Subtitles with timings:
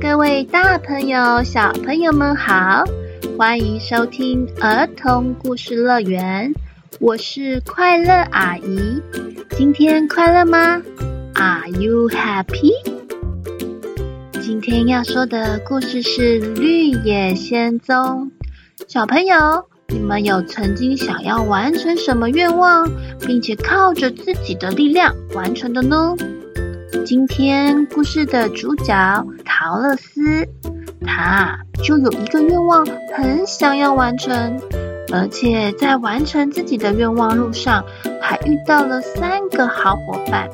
[0.00, 2.84] 各位大朋友、小朋友们好，
[3.36, 6.52] 欢迎收听儿童故事乐园，
[7.00, 9.02] 我是快乐阿姨。
[9.56, 10.80] 今天快乐吗
[11.34, 12.72] ？Are you happy？
[14.40, 17.96] 今天要说的故事是《绿野仙踪》。
[18.86, 22.88] 小朋友，你们有曾经想要完成什么愿望，
[23.26, 26.14] 并且靠着自己的力量完成的呢？
[27.04, 30.48] 今天故事的主角桃乐丝，
[31.06, 34.60] 他就有一个愿望，很想要完成，
[35.12, 37.84] 而且在完成自己的愿望路上，
[38.20, 40.48] 还遇到了三个好伙伴：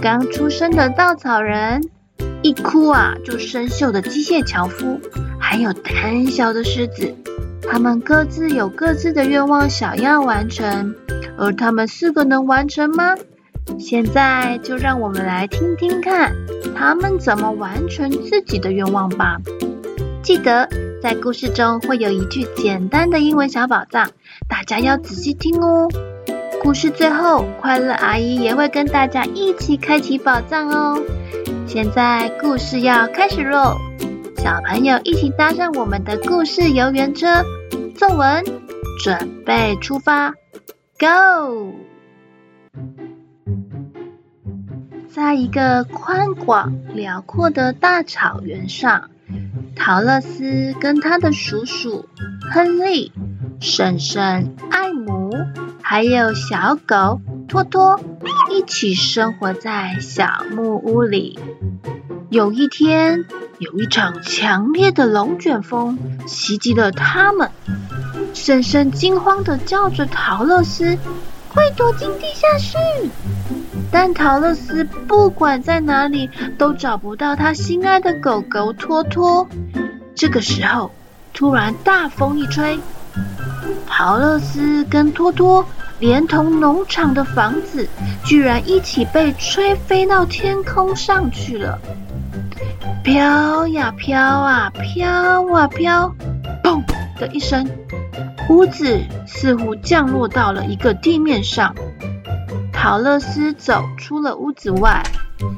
[0.00, 1.82] 刚出生的稻草人，
[2.42, 5.00] 一哭啊就生锈的机械樵夫，
[5.38, 7.14] 还有胆小的狮子。
[7.70, 10.94] 他们各自有各自的愿望想要完成，
[11.36, 13.14] 而他们四个能完成吗？
[13.76, 16.32] 现在就让我们来听听看，
[16.76, 19.38] 他们怎么完成自己的愿望吧。
[20.22, 20.68] 记得
[21.02, 24.10] 在故事中会有一句简单的英文小宝藏，
[24.48, 25.88] 大家要仔细听哦。
[26.60, 31.00] 故事最后，快乐阿姨也会跟大家一起开启宝藏哦。
[31.66, 33.76] 现在故事要开始喽，
[34.36, 37.42] 小朋友一起搭上我们的故事游园车，
[37.94, 38.44] 坐稳，
[39.04, 40.32] 准备出发
[40.98, 41.72] ，Go！
[45.18, 49.10] 在一个宽广辽阔的大草原上，
[49.74, 52.08] 桃乐丝跟他的叔叔
[52.52, 53.10] 亨利、
[53.58, 55.32] 婶婶艾姆，
[55.82, 58.00] 还有小狗托托
[58.52, 61.36] 一起生活在小木屋里。
[62.30, 63.24] 有一天，
[63.58, 67.50] 有一场强烈的龙卷风袭击了他们，
[68.34, 70.96] 婶婶惊慌地叫着桃乐丝。
[71.50, 72.76] 快躲进地下室！
[73.90, 79.48] 但桃乐丝不管在哪里都找不到他心爱的狗狗托托。
[80.14, 80.90] 这个时候，
[81.32, 82.78] 突然大风一吹，
[83.86, 85.64] 桃乐丝跟托托
[85.98, 87.88] 连同农场的房子，
[88.24, 91.78] 居然一起被吹飞到天空上去了。
[93.02, 96.14] 飘呀飘啊，飘啊飘，
[96.62, 96.82] 砰
[97.18, 97.66] 的一声。
[98.50, 101.74] 屋子似乎降落到了一个地面上。
[102.80, 105.02] 桃乐丝走出了屋子外，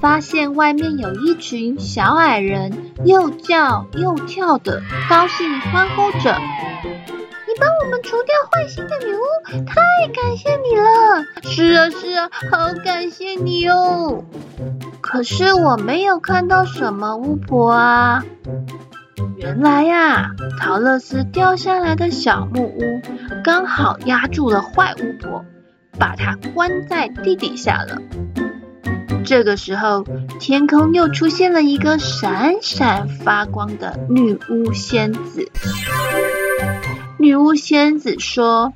[0.01, 2.73] 发现外面有一群小矮人，
[3.05, 6.35] 又叫又跳的，高兴欢呼着
[6.83, 9.83] ：“你帮我们除掉坏心的女巫，太
[10.15, 14.25] 感谢你了！”“是啊，是啊，好感谢你哦！”
[15.03, 18.25] 可是我没有看到什么巫婆啊。
[19.37, 22.81] 原来呀、啊，桃乐丝掉下来的小木屋
[23.45, 25.45] 刚好压住了坏巫婆，
[25.99, 28.01] 把它关在地底下了。
[29.25, 30.05] 这个时候，
[30.39, 35.51] 天空又出现了一个闪闪发光的女巫仙子。
[37.19, 38.73] 女巫仙子说：“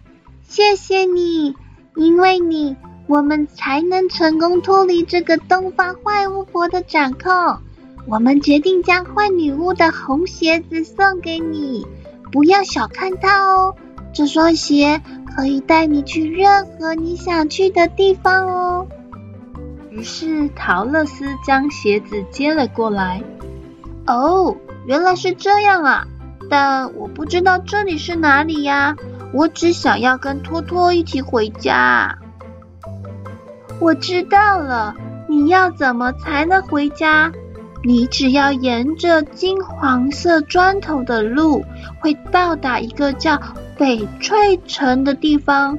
[0.47, 1.55] 谢谢你，
[1.97, 2.77] 因为你，
[3.07, 7.59] 我们才能成功脱离这个东方坏巫婆的掌控。”
[8.07, 11.87] 我们决定将坏女巫的红鞋子送给你，
[12.31, 13.77] 不要小看它哦。
[14.13, 15.01] 这双鞋
[15.35, 18.87] 可以带你去任何你想去的地方哦。
[19.91, 23.23] 于是桃乐丝将鞋子接了过来。
[24.07, 24.57] 哦，
[24.87, 26.07] 原来是这样啊！
[26.51, 28.97] 但我不知道这里是哪里呀。
[29.33, 32.17] 我只想要跟托托一起回家。
[33.81, 34.95] 我知道了，
[35.29, 37.33] 你要怎么才能回家？
[37.83, 41.65] 你只要沿着金黄色砖头的路，
[42.01, 43.41] 会到达一个叫
[43.79, 45.79] 翡翠城的地方。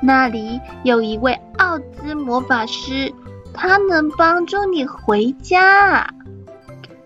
[0.00, 3.12] 那里有一位奥兹魔法师，
[3.54, 6.12] 他能帮助你回家。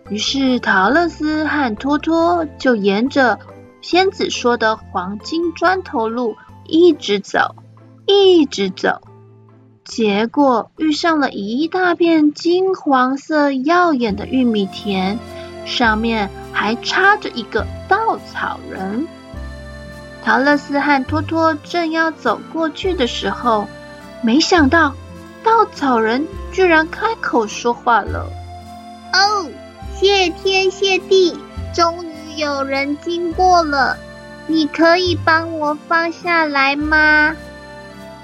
[0.08, 3.38] 于是桃乐丝和托托就沿着
[3.82, 7.56] 仙子说的黄金砖头路一直走，
[8.06, 9.00] 一直走。
[9.84, 15.18] 结果遇上了一大片金黄色耀眼的玉米田，
[15.64, 19.06] 上面还插着一个稻草人。
[20.26, 23.68] 桃乐丝和托托正要走过去的时候，
[24.22, 24.92] 没想到
[25.44, 28.28] 稻草人居然开口说话了
[29.14, 29.48] ：“哦，
[29.94, 31.38] 谢天谢地，
[31.72, 33.96] 终于有人经过了，
[34.48, 37.36] 你可以帮我放下来吗？”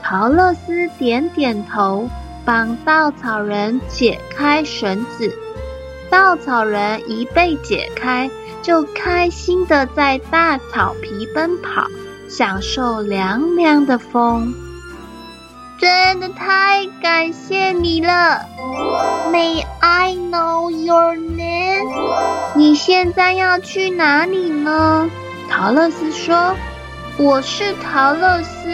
[0.03, 2.09] 桃乐丝点点头，
[2.45, 5.33] 帮稻草人解开绳子。
[6.11, 8.29] 稻草人一被解开，
[8.63, 11.87] 就开心的在大草皮奔跑，
[12.29, 14.55] 享受凉凉的风。
[15.79, 18.47] 真的太感谢你了
[19.33, 22.55] ！May I know your name？
[22.55, 25.11] 你现在要去哪里呢？
[25.51, 26.55] 桃乐丝说
[27.19, 28.71] ：“我是桃乐丝，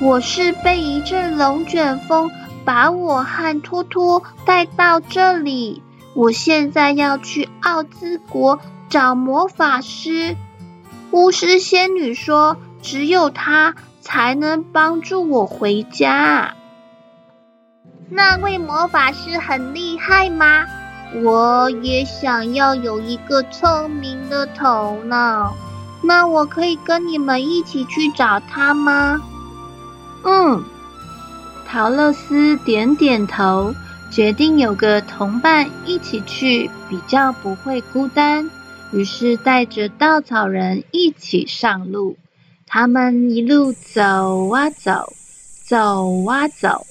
[0.00, 2.28] 我是被一阵龙卷风
[2.64, 5.80] 把我和托托带到这里。
[6.14, 8.58] 我现在要去奥兹国
[8.92, 10.36] 找魔法师。
[11.12, 16.52] 巫师仙女说，只有她才能帮助我回家。
[18.10, 20.66] 那位魔法师很厉害吗？”
[21.24, 25.54] 我也想要有一个聪明的头脑，
[26.02, 29.22] 那我可以跟你们一起去找他吗？
[30.22, 30.62] 嗯，
[31.66, 33.74] 桃乐丝点点头，
[34.10, 38.50] 决定有个同伴一起去，比较不会孤单。
[38.92, 42.16] 于是带着稻草人一起上路，
[42.66, 45.12] 他们一路走啊走，
[45.66, 46.86] 走啊走。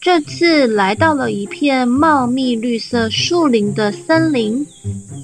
[0.00, 4.66] 这次来到了一片茂密绿色树林的森林，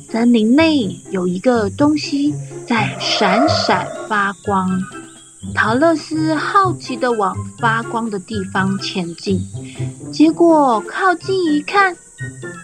[0.08, 2.32] 森林内有一个东西
[2.66, 4.80] 在闪闪发光。
[5.54, 9.40] 桃乐丝好奇地往发光的地方前进，
[10.12, 11.96] 结果靠近一看，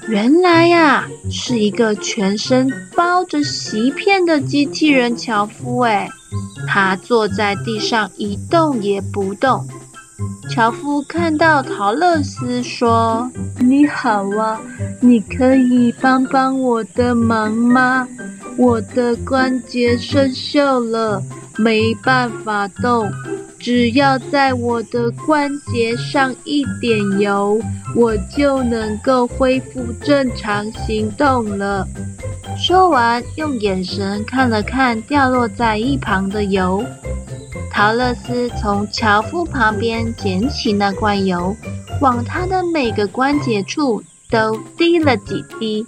[0.09, 5.79] 原来呀是一个全身包着锡片的机器人樵夫。
[5.81, 6.09] 哎，
[6.69, 9.67] 他坐在地上一动也不动。
[10.49, 14.61] 樵夫看到桃乐丝，说：“你好啊，
[15.01, 18.07] 你可以帮帮我的忙吗？
[18.57, 21.21] 我的关节生锈了，
[21.57, 23.11] 没办法动。
[23.65, 27.59] 只要在我的关节上一点油，
[27.97, 31.89] 我就能够恢复正常行动了。”
[32.61, 36.85] 说完，用眼神看了看掉落在一旁的油。
[37.73, 41.57] 桃乐丝从樵夫旁边捡起那罐油，
[42.03, 45.87] 往他的每个关节处都滴了几滴。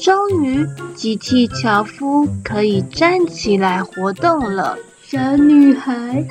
[0.00, 4.78] 终于，机器樵夫可以站起来活动了。
[5.14, 6.26] 小女孩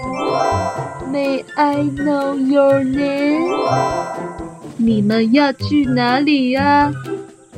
[1.10, 3.50] ，May I know your name？
[4.76, 6.92] 你们要去哪里呀？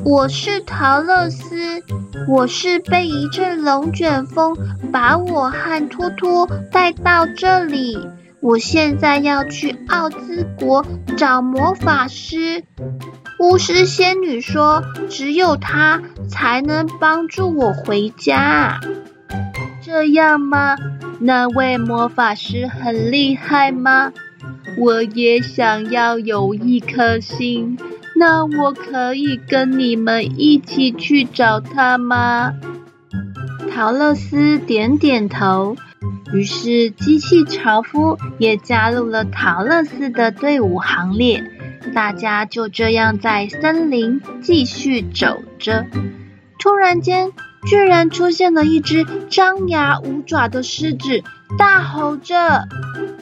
[0.04, 1.82] 我是桃乐丝，
[2.28, 4.56] 我是被一阵龙卷风
[4.92, 8.08] 把我和托托带到这里。
[8.40, 10.86] 我现在要去奥兹国
[11.18, 12.64] 找魔法师。
[13.40, 18.80] 巫师仙女说，只有她才能帮助我回家。
[19.82, 20.76] 这样吗？
[21.20, 24.14] 那位魔法师很厉害吗？
[24.78, 27.78] 我也想要有一颗心。
[28.18, 32.54] 那我可以跟你们一起去找他吗？
[33.72, 35.76] 桃乐丝点点头，
[36.34, 41.44] 于是机器樵夫也加入了桃乐丝的队伍行列。
[41.94, 45.86] 大家就这样在森林继续走着。
[46.58, 47.32] 突然间，
[47.66, 51.24] 居然出现了一只张牙舞爪的狮子，
[51.58, 52.68] 大吼着：“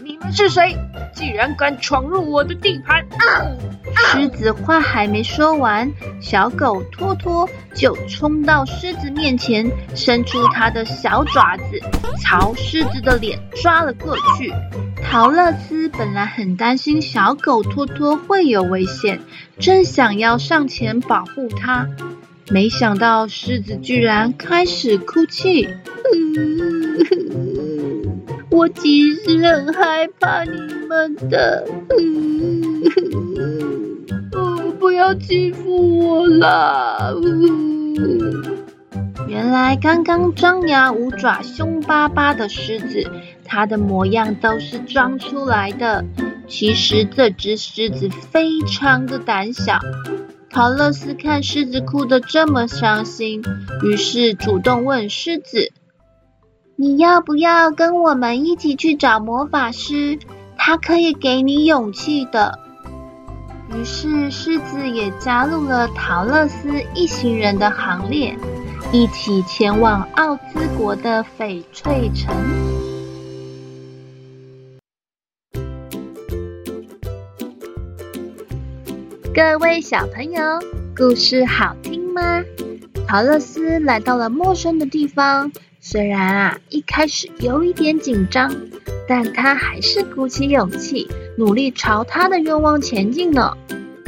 [0.04, 0.76] 你们是谁？
[1.14, 3.48] 竟然敢闯入我的地盘！”啊
[3.96, 11.64] 狮子话还没说完，小狗托托就冲到狮子面前，伸出它的小爪子，
[12.22, 14.52] 朝狮子的脸抓了过去。
[15.04, 19.22] 桃乐丝本来很担心小狗托托会有危险，
[19.60, 21.88] 正想要上前保护它，
[22.52, 25.70] 没想到狮子居然开始哭泣。
[28.50, 30.52] 我其实很害怕你
[30.88, 31.68] 们的。
[34.80, 37.14] 不要欺负我啦！
[39.28, 43.10] 原来刚刚张牙舞爪、凶巴巴的狮子，
[43.46, 46.06] 它的模样都是装出来的。
[46.48, 49.80] 其实这只狮子非常的胆小。
[50.54, 53.42] 桃乐丝看狮子哭得这么伤心，
[53.84, 55.72] 于是主动问狮子
[56.78, 60.20] ：“你要不要跟我们一起去找魔法师？
[60.56, 62.60] 他可以给你勇气的。”
[63.74, 68.38] 于是，狮子也加入了桃乐丝一行人的行列，
[68.92, 72.32] 一起前往奥兹国的翡翠城。
[79.36, 80.44] 各位小朋友，
[80.96, 82.44] 故事好听吗？
[83.08, 88.56] 桃乐丝来到了陌生的地方，虽然啊一开始有一点紧张，
[89.08, 91.10] 但他还是鼓起勇气。
[91.36, 93.58] 努力朝他的愿望前进呢，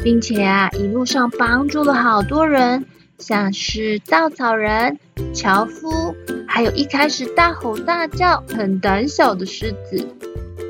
[0.04, 2.86] 并且啊，一路上帮助了好多人，
[3.18, 5.00] 像是稻草人、
[5.34, 6.16] 樵夫，
[6.48, 10.08] 还有一开始大吼大叫、很胆小的狮子。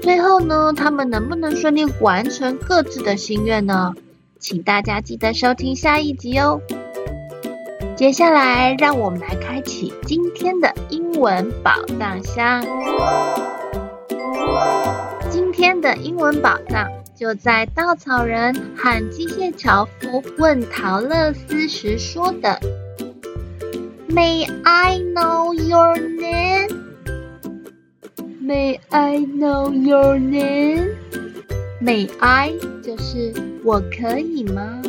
[0.02, 3.94] 最后呢，他们能不能顺利完成各自的心愿呢？
[4.48, 6.62] 请大家记得收听下一集哦。
[7.96, 12.64] 接下来，让我们来开启今天的英文宝藏箱。
[15.32, 22.60] 今天的英文宝藏就在稻草人和机械樵夫问桃乐丝时说的。
[24.08, 26.70] May I know your name?
[28.44, 30.92] May I know your name?
[31.86, 33.32] May I 就是
[33.63, 34.82] 我可以吗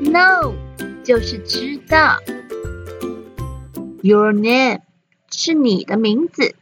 [0.00, 0.54] ？No
[1.04, 2.16] 就是知道。
[4.00, 4.80] Your name
[5.30, 6.54] 是你的名字。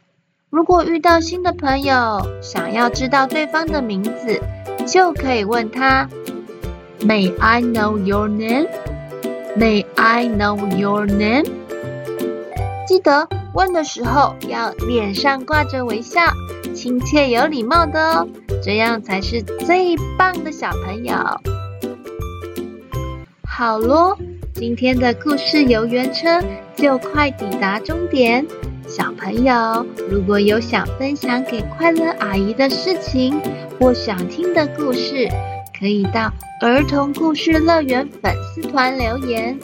[0.49, 4.41] 如果遇到新的朋友，想要知道对方的名字，
[4.85, 6.09] 就可以问他
[6.99, 8.67] ：May I know your name?
[9.57, 11.45] May I know your name?
[12.85, 16.21] 记得问的时候要脸上挂着微笑，
[16.73, 18.27] 亲切有礼貌的哦，
[18.63, 21.15] 这样才是最棒的小朋友。
[23.43, 24.17] 好咯，
[24.53, 26.41] 今天的故事游园车
[26.75, 28.45] 就快抵达终点。
[28.87, 33.39] 小朋友，如果有想分享给快乐阿姨的事情，
[33.79, 35.27] 或想听的故事，
[35.77, 36.31] 可以到
[36.61, 39.57] 儿童故事乐园粉丝团留言，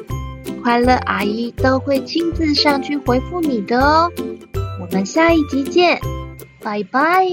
[0.67, 4.11] 快乐阿姨都会亲自上去回复你的哦。
[4.81, 5.97] 我们下一集见，
[6.61, 7.25] 拜拜。